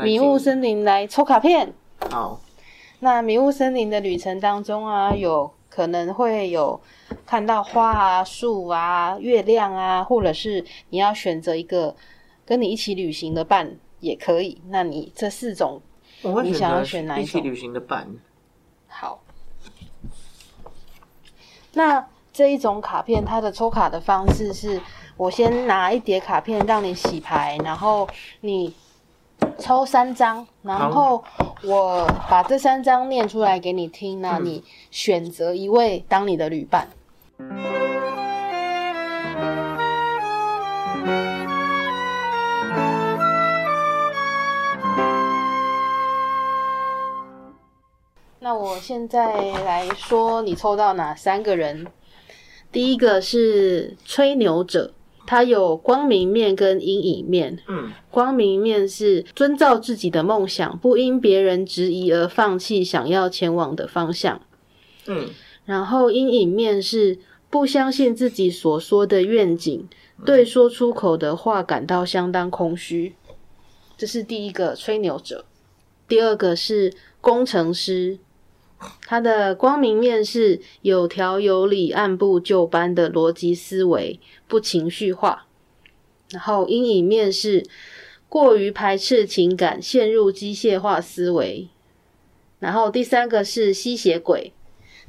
[0.03, 1.73] 迷雾森林来抽卡片。
[2.11, 2.41] 好，
[2.99, 6.81] 那迷雾森林的旅程当中啊，有可能会有
[7.25, 11.95] 看到花啊、树啊、月亮啊，或者是你要选择一个
[12.45, 14.61] 跟你一起旅行的伴也可以。
[14.67, 15.81] 那你这四种
[16.43, 18.09] 你想要择选哪一种一起旅行的伴。
[18.89, 19.23] 好，
[21.75, 24.81] 那这一种卡片它的抽卡的方式是，
[25.21, 28.09] 我先拿一叠卡片让你洗牌，然后
[28.41, 28.75] 你
[29.59, 31.23] 抽三张，然后
[31.63, 36.89] 我把这三张念出来给你听，那嗯你选择一位当你的旅伴。
[48.39, 49.35] 那我现在
[49.67, 51.87] 来说，你抽到哪三个人？
[52.73, 54.95] 第一个是吹牛者，
[55.27, 57.59] 他有光明面跟阴影面。
[57.69, 64.41] 嗯光明面是遵照自己的梦想，不因别人质疑而放弃想要前往的方向。
[65.07, 65.29] 嗯
[65.65, 69.89] 然后阴影面是不相信自己所说的愿景，
[70.25, 73.15] 对说出口的话感到相当空虚。
[73.97, 75.45] 这是第一个吹牛者。
[76.09, 78.19] 第二个是工程师，
[79.07, 85.47] 他的光明面是有条有理、按部就班的逻辑思维，不情绪化。
[86.31, 87.67] 然后阴影面是
[88.29, 91.69] 过于排斥情感，陷入机械化思维。
[92.59, 94.53] 然后第三个是吸血鬼，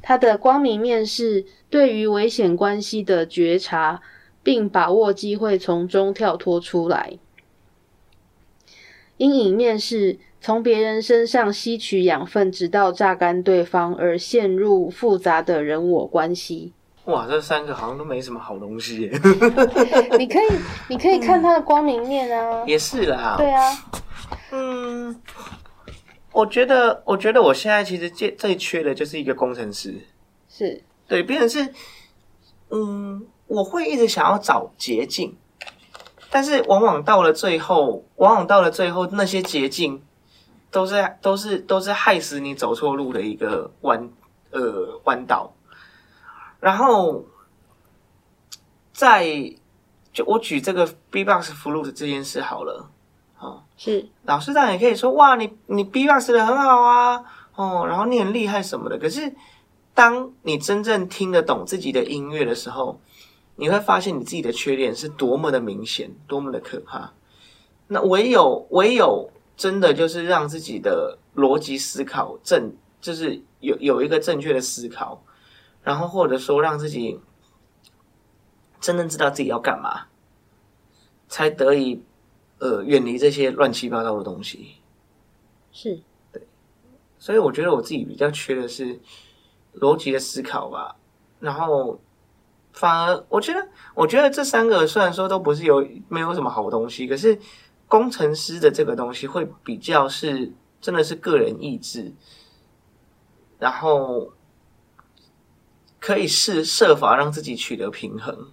[0.02, 4.02] 他的光明面是对于危险关系的觉察，
[4.42, 7.20] 并把握机会从中跳脱出来。
[9.18, 16.74] 阴影面是从别人身上吸取养分，直到榨干对方，而陷入复杂的人我关系。
[17.06, 19.12] 哇，这三个好像都没什么好东西耶。
[20.18, 20.48] 你可以，
[20.90, 22.64] 你可以看他的光明面啊。
[22.66, 23.72] 也是啦，对啊，
[24.52, 25.16] 嗯，
[26.32, 29.94] 我觉得，我觉得我现在其实最最缺的就是一个工程师。
[30.50, 31.72] 是对，变成是，
[32.72, 35.38] 嗯，我会一直想要找捷径，
[36.32, 40.02] 但是往往到了最后，往往到了最后，那些捷径
[40.72, 44.10] 都是都是都是害死你走错路的一个弯
[44.52, 45.54] 呃弯道。
[46.60, 47.26] 然后，
[48.94, 49.54] 在
[50.14, 52.90] 就我举这个 B-box flute 这件事好了，
[53.40, 57.24] 哦，是，老师当然也可以说哇，你你 B-box 的很好啊，
[57.56, 59.00] 哦，然后你很厉害什么的。
[59.00, 59.34] 可是，
[59.96, 63.00] 当你真正听得懂自己的音乐的时候，
[63.56, 67.14] 你会发现你自己的缺点是多么的明显，多么的可怕。
[67.88, 75.24] 那唯有唯有真的就是让自己的逻辑思考正，就是有有一个正确的思考，
[75.84, 77.20] 然后或者说让自己
[78.80, 80.08] 真正知道自己要干嘛，
[81.28, 82.04] 才得以
[82.60, 84.78] 呃远离这些乱七八糟的东西。
[85.72, 86.02] 是，
[86.34, 86.42] 对
[87.20, 89.00] 所以我觉得我自己比较缺的是
[89.76, 90.96] 逻辑的思考吧。
[91.40, 92.00] 然后
[92.74, 97.40] 反而我觉得，我觉得这三个虽然说都不是有没有什么好东西，可是
[97.92, 102.14] 工程师的这个东西会比较是真的是个人意志，
[103.60, 104.32] 然后
[106.00, 108.48] 可以试设法让自己取得平衡。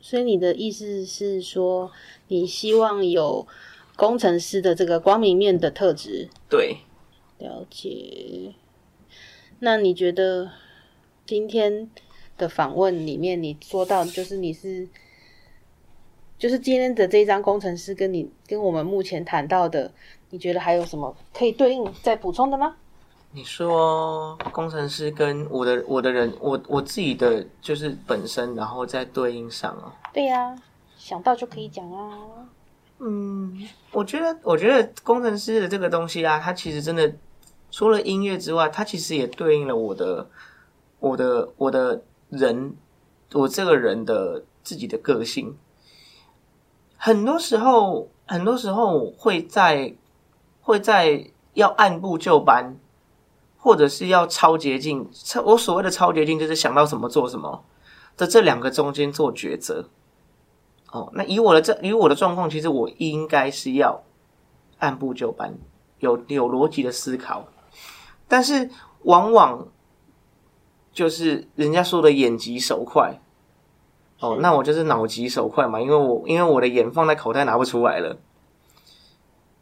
[0.00, 1.92] 所以你的意思是说，
[2.26, 3.46] 你希望有
[3.94, 6.28] 工程师的这个光明面的特质？
[6.48, 6.78] 对，
[7.38, 8.56] 了解。
[9.60, 10.50] 那你觉得
[11.24, 11.88] 今天
[12.36, 14.88] 的访问里面，你说到就是你是，
[16.38, 19.90] 就是今天的这一张工程师跟你跟我们目前谈到的，
[20.30, 22.76] 你觉得还有什么可以对应再补充的吗？
[23.32, 29.94] 你说工程师跟我的我的人，我我自己的就是本身，然后再对应上啊。
[30.12, 30.56] 对呀、
[30.96, 32.18] 想到就可以讲啊。
[32.98, 37.12] 嗯，我觉得，我觉得工程师的这个东西啊，它其实真的
[37.70, 40.26] 除了音乐之外，它其实也对应了我的、
[41.00, 42.74] 我的、我的人，
[43.34, 45.54] 我这个人的自己的个性。
[47.06, 49.94] 很多时候，很多时候会在
[50.60, 52.76] 会在要按部就班，
[53.56, 55.08] 或者是要超捷径。
[55.12, 57.62] 超我所谓的超捷径，就是想到什么做什么
[58.16, 59.88] 的这两个中间做抉择。
[60.90, 64.02] 哦，那以我的这以我的状况，其实我应该是要
[64.80, 65.56] 按部就班，
[66.00, 67.46] 有有逻辑的思考，
[68.26, 68.68] 但是
[69.02, 69.68] 往往
[70.92, 73.20] 就是人家说的眼疾手快。
[74.20, 78.16] 哦，那我就是脑急手快嘛，因为我因为我的眼放在口袋拿不出来了，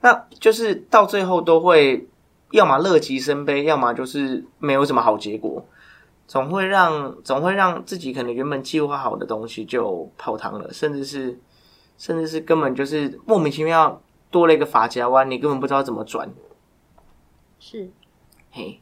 [0.01, 2.09] 那就是到最后都会
[2.53, 5.67] 要么乐极生悲，要么就是没有什么好结果。
[6.27, 11.39] 总会让总会让自己可能原本计划好的东西就泡汤了，甚至是
[11.99, 14.01] 甚至是根本就是莫名其妙
[14.31, 16.33] 多了一个发夹弯，你根本不知道怎么转。
[17.59, 17.91] 是，
[18.51, 18.81] 嘿，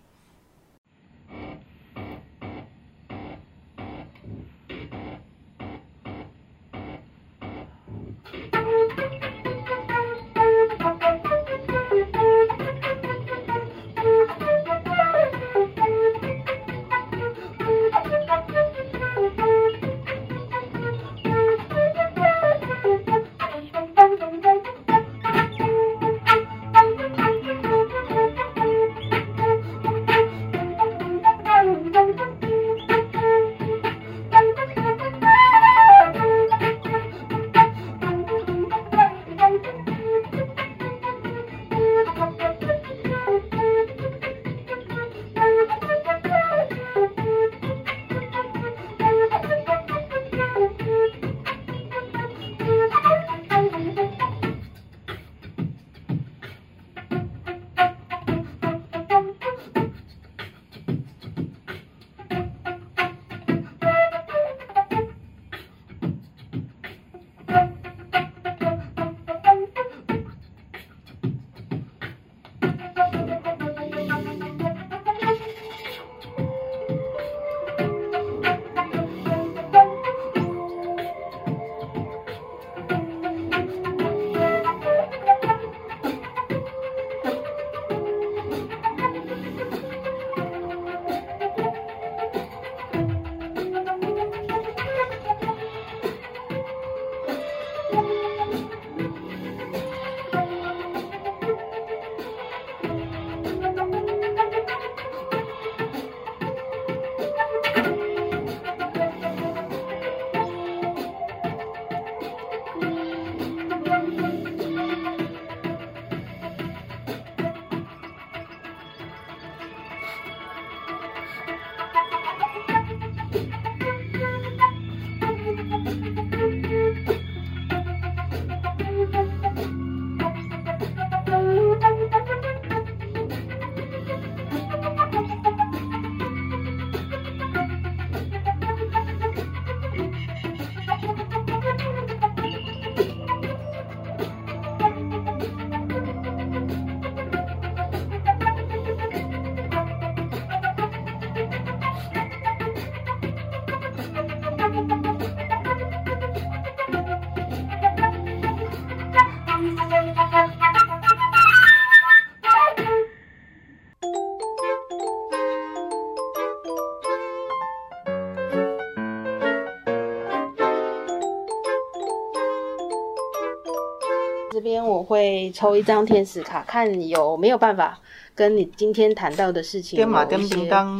[175.02, 177.98] 我会抽一张天使卡，看有没有办法
[178.36, 180.40] 跟你今天谈到的事情点嘛点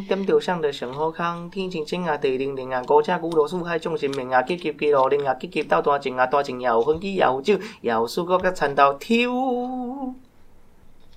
[0.09, 9.30] 点着上的上好康，天晴晴啊，地灵灵啊，五只牛罗树海众神明啊，急急急路灵啊，急急到大情啊，大情也有风机也有酒，也有水果甲蚕豆挑。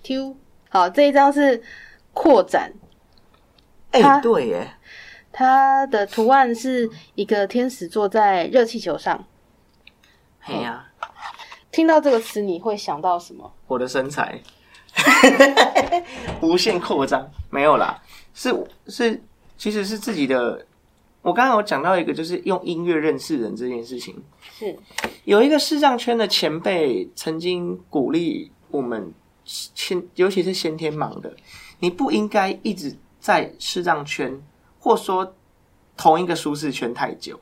[0.04, 0.36] Q。
[0.70, 1.64] 好，这一张是
[2.14, 2.72] 扩展，
[3.90, 4.74] 哎、它对耶，
[5.32, 9.26] 它的图案是一个天使坐在热气球上。
[10.40, 10.85] 嘿呀、
[11.76, 13.52] 听到这个词，你会想到什么？
[13.68, 14.42] 我的身材
[16.42, 18.02] 无限扩张，没有啦，
[18.34, 18.50] 是
[18.88, 19.22] 是，
[19.58, 20.66] 其实是自己的。
[21.22, 24.16] 我刚刚有讲到一个，就是用音乐认识人这件事情。
[24.58, 24.74] 是
[25.26, 29.14] 有一个视障圈的前辈曾经鼓励我们
[29.44, 31.36] 先，尤其是先天盲的，
[31.80, 34.42] 你不应该一直在视障圈，
[34.80, 35.36] 或说
[35.98, 37.38] 同一个舒适圈太久，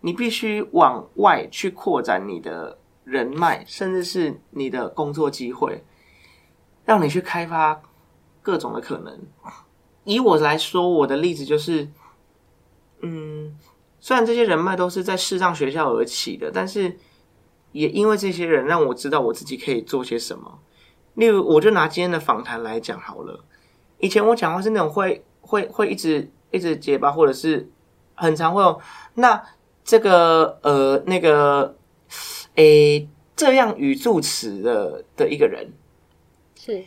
[0.00, 2.76] 你必须往外去扩展你的
[3.12, 5.84] 人脉，甚至是你的工作机会，
[6.86, 7.82] 让你去开发
[8.40, 9.20] 各种的可能。
[10.04, 11.88] 以我来说，我的例子就是，
[13.02, 13.56] 嗯，
[14.00, 16.96] 虽然这些人脉都是在视障学校而起的，但是
[17.72, 20.58] 也因为这些人让我知道我自己可以做些什么。
[21.14, 23.44] 例如，我就拿今天的访谈来讲好了。
[23.98, 27.70] 以前我讲话是那种会会会一直一直结巴，或者是
[28.14, 28.80] 很常会有
[29.14, 29.40] 那
[29.84, 31.76] 这个呃那个
[32.56, 35.72] 诶这样语助词的的一个人。
[36.54, 36.84] 是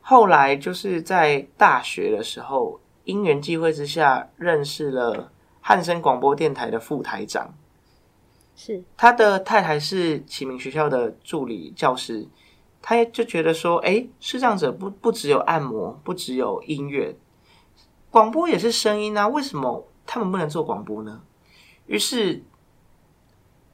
[0.00, 7.54] 后来就是在大学的时候，因缘际会之下认识了汉声广播电台的副台长。
[8.54, 12.26] 是他的太太是启明学校的助理教师，
[12.80, 17.14] 他也就觉得说，哎，视障者不不只有按摩，不只有音乐，
[18.10, 21.20] 广播也是声音啊，为什么他们不能做广播呢？
[21.86, 22.42] 于是，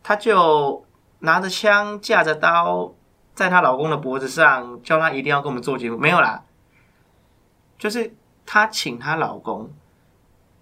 [0.03, 0.85] 她就
[1.21, 2.93] 拿着枪，架着刀，
[3.35, 5.97] 在她老公的脖子上，叫他一定要跟我们做节目。
[5.97, 6.45] 没有啦，
[7.79, 9.71] 就是她请她老公，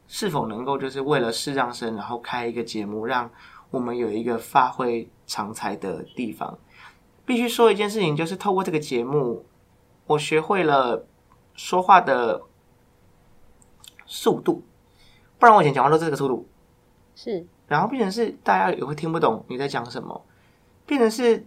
[0.06, 3.30] 是否能够就是为了视障生，然后开一个节目，让
[3.70, 6.58] 我们有一个发挥长才的地方。
[7.24, 9.46] 必须说一件事情，就是透过这个节目，
[10.06, 11.06] 我学会了
[11.54, 12.42] 说话的
[14.04, 14.64] 速度，
[15.38, 16.48] 不然我以前讲话都是这个速度。
[17.14, 20.26] 是，然后变成是大家也会听不懂你在讲什么，
[20.86, 21.46] 变成是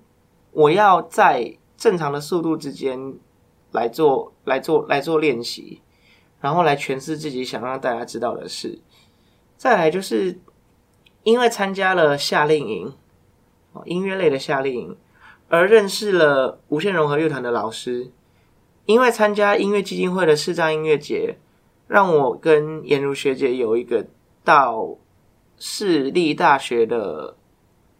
[0.51, 3.15] 我要在正常的速度之间
[3.73, 5.81] 来做来做来做练习，
[6.39, 8.79] 然后来诠释自己想让大家知道的事。
[9.57, 10.39] 再来就是
[11.23, 12.93] 因为参加了夏令营，
[13.83, 14.97] 音乐类的夏令营，
[15.49, 18.13] 而认识了无限融合乐团的老师。
[18.85, 21.37] 因为参加音乐基金会的视障音乐节，
[21.87, 24.07] 让我跟颜如学姐有一个
[24.45, 24.97] 到。
[25.65, 27.37] 市立大学的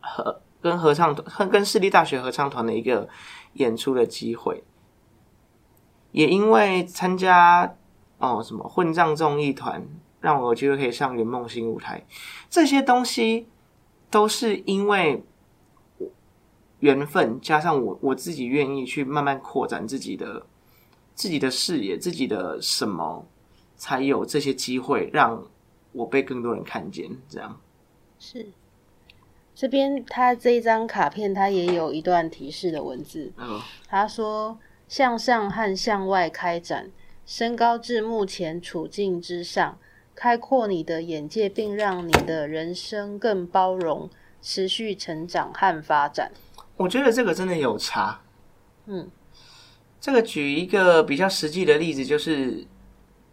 [0.02, 3.08] 合跟合唱团，跟市立大学合唱团的一个
[3.54, 4.66] 演出的机会，
[6.12, 7.78] 也因为参加
[8.18, 9.82] 哦什么混账综艺团，
[10.20, 12.06] 让我有机会可以上圆梦新舞台。
[12.50, 13.48] 这些东西
[14.12, 15.24] 都是因为
[16.82, 20.46] 缘分，加上我我自己愿意去慢慢扩展自己的
[21.16, 23.26] 自己的视野，自己的什么，
[23.78, 25.46] 才有这些机会让。
[25.94, 27.62] 我被更多人看见，这样
[28.20, 28.48] 是
[29.54, 33.32] 这边他这一张卡片，他也有一段提示的文字。
[33.38, 34.58] 嗯，他说
[34.90, 36.90] ：“向上和向外开展，
[37.26, 39.78] 升高至目前处境之上，
[40.16, 44.10] 开阔你的眼界，并让你的人生更包容，
[44.42, 46.32] 持续成长和发展。”
[46.76, 48.22] 我觉得这个真的有差。
[48.88, 49.08] 嗯，
[50.02, 52.66] 这个举一个比较实际的例子，就是。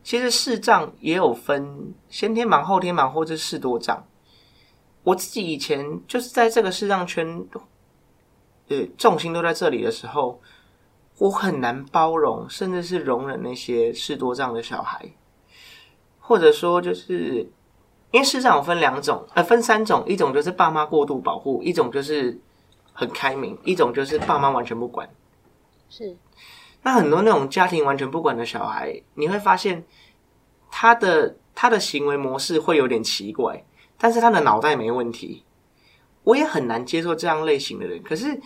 [0.02, 4.06] 其实视障也有分先天盲、后天盲，或者视多障。
[5.02, 7.46] 我自己以前就是在这个视障圈，
[8.68, 10.40] 呃，重心都在这里的时候，
[11.18, 15.10] 我很难包容，甚至是容忍那些视多障的小孩，
[16.18, 17.50] 或者说就是
[18.10, 22.38] 因为视障有分两种，呃，分三种，一种就是爸妈过度保护，一种就是
[22.92, 25.08] 很开明，一种就是爸妈完全不管。
[25.88, 26.16] 是。
[26.82, 29.84] 那很多那种家庭完全不管的小孩，你会发现
[30.70, 33.62] 他的他的行为模式会有点奇怪，
[33.98, 35.44] 但是他的脑袋没问题。
[36.24, 38.02] 我也很难接受这样类型的人。
[38.02, 38.40] 可是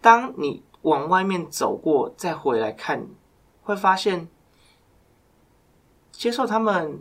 [0.00, 3.06] 当你往外面走过，再回来看，
[3.62, 4.28] 会发现
[6.10, 7.00] 接受他们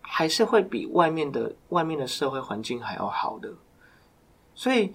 [0.00, 3.52] 还是会比外面的外面的社会环境还要好的。
[4.54, 4.92] 所以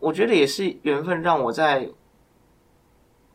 [0.00, 1.88] 我觉得也是缘分，让我在。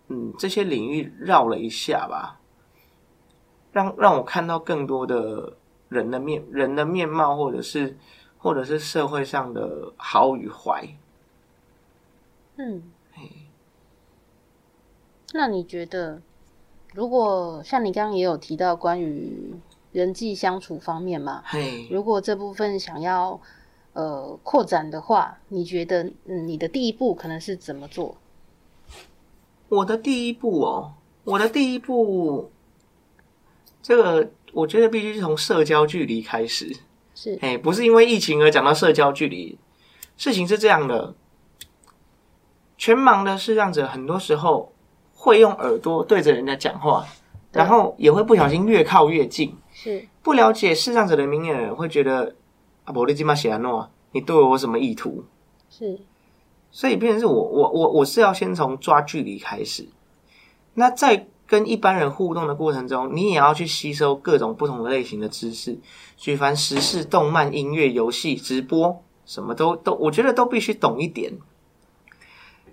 [0.10, 2.40] 嗯，这些领域绕了一下吧，
[3.72, 5.54] 让让我看到更多的
[5.88, 7.96] 人的面人的面貌，或者是
[8.38, 10.88] 或者是社会上的好与坏。
[12.58, 12.92] 嗯，
[15.32, 16.22] 那你觉得，
[16.96, 19.54] 如果像你刚刚也有提到关于
[19.92, 21.44] 人际相处方面嘛？
[21.46, 23.40] 嘿，如果这部分想要
[23.94, 28.18] 呃扩展的话，你觉得嗯你的第一步可能是怎么做？
[29.70, 30.94] 我的第一步哦，
[31.24, 32.52] 我的第一步，
[33.82, 36.76] 这个我觉得必须是从社交距离开始。
[37.14, 39.58] 是，哎，不是因为疫情而讲到社交距离。
[40.18, 41.14] 事情是这样的，
[42.78, 44.74] 全盲的视障者很多时候
[45.14, 47.06] 会用耳朵对着人家讲话，
[47.52, 49.56] 然后也会不小心越靠越近。
[49.72, 52.36] 是，不了解视障者的明眼人会觉得
[52.86, 55.24] 啊，伯利基玛西安诺，你对我有什么意图？
[55.70, 56.00] 是。
[56.72, 59.88] 所以变成是我我我我是要先从抓距离开始，
[60.76, 65.80] 那在跟一般人互动的过程中，你也要去吸收各种不同的类型的知识，
[66.16, 71.40] 举凡时事、动漫、音乐、游戏、直播，什么都都，我觉得都必须懂一点。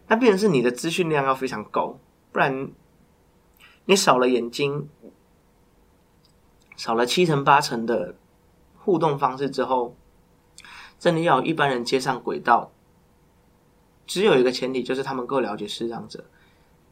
[0.09, 1.99] 那变成是你的资讯量要非常够，
[2.31, 2.71] 不然
[3.87, 4.89] 你少了眼睛，
[6.77, 8.15] 少了七成八成的
[8.77, 9.97] 互动方式之后，
[10.99, 12.71] 真的要一般人接上轨道。
[14.07, 16.25] 只有一个前提，就是他们够了解视障者，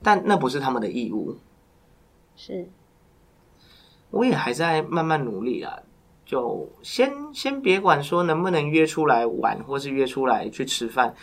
[0.02, 1.36] 但那不是他们的义务。
[2.36, 2.68] 是，
[4.10, 5.78] 我也还在慢慢努力啊。
[6.26, 11.14] 就先先别管说能不能约出来玩，或是约出来去吃饭，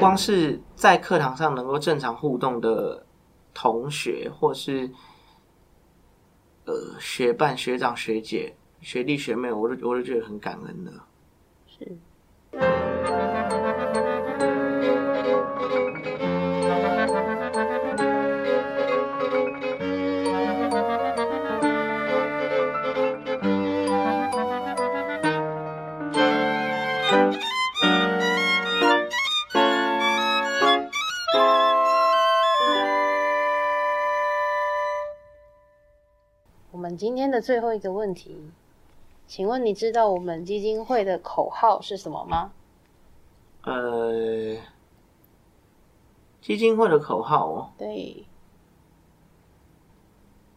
[0.00, 3.06] 光是在课堂上能够正常互动的
[3.54, 4.90] 同学，或是
[6.64, 10.92] 呃学伴、学长、学姐、学弟、学妹，我都我都觉得很感恩的。
[11.68, 12.89] 是。
[36.96, 38.36] 今天的最后一个问题，
[39.26, 42.52] 请问你知道我们基金会的口号是什么吗？
[43.62, 44.56] 呃，
[46.40, 48.24] 基金会的口号哦，对，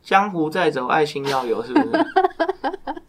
[0.01, 2.05] 江湖再走，爱心要有，是不是？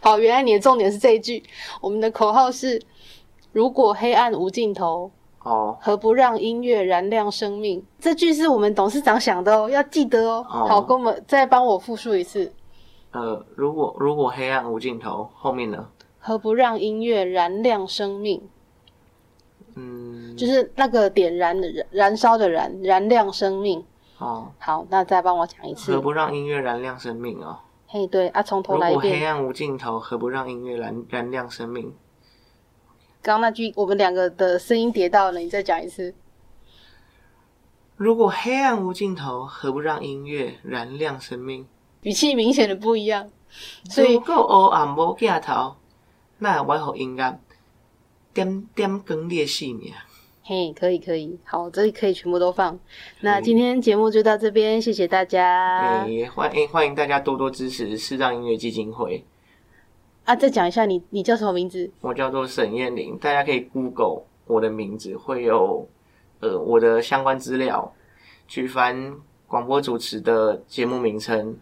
[0.00, 1.42] 好，原来你的重点是这一句。
[1.80, 2.82] 我们的口号是：
[3.52, 5.10] 如果黑暗无尽头，
[5.48, 7.82] 哦，何不让音乐燃亮生命？
[7.98, 10.46] 这句是我们董事长想的哦，要记得哦。
[10.50, 12.52] 哦好，跟我们再帮我复述一次：
[13.12, 15.88] 呃，如果如果黑暗无尽头，后面呢？
[16.18, 18.42] 何不让音乐燃亮生命？
[19.74, 23.82] 嗯，就是那个点燃的燃燃烧的燃，燃亮生命。
[24.18, 26.00] 哦，好，那再帮我讲一次何。
[26.02, 27.56] 不让音乐燃亮生命哦？
[27.86, 29.00] 嘿，对啊，从头来一遍。
[29.00, 31.94] 果黑暗无尽头，何不让音乐燃燃亮生命？
[33.20, 36.14] 刚刚那句我们两个的声音叠到了，你再讲一次。
[37.96, 41.66] 如果黑暗无尽头，何不让音乐燃亮生命？
[42.02, 43.28] 语气明显的不一样，
[43.90, 45.74] 所以如果黑暗无尽头，
[46.38, 47.40] 那我好音乐
[48.32, 49.92] 点点光你的生命。
[50.44, 52.78] 嘿，可以可以，好，这里可以全部都放。
[53.20, 56.04] 那今天节目就到这边，谢谢大家。
[56.04, 59.26] 诶、欢迎欢迎大家多多支持视障音乐基金会。
[60.28, 61.90] 啊，再讲一下你你叫什么名字？
[62.02, 65.88] 我叫做沈燕玲，大家可以 Google 我的名字，会有
[66.40, 67.90] 呃我的相关资料，
[68.46, 69.16] 举凡
[69.46, 71.56] 广播主持的节目名称，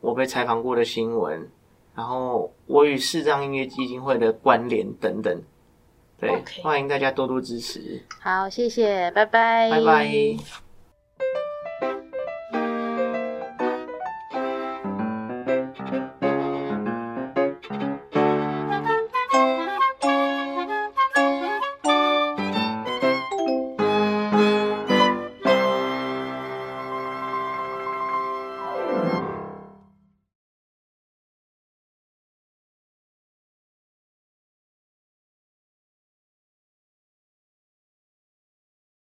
[0.00, 1.46] 我被采访过的新闻，
[1.94, 5.42] 然后我与视障音乐基金会的关联等等。
[6.18, 10.65] 对欢迎大家多多支持，好，谢谢，拜拜，拜拜。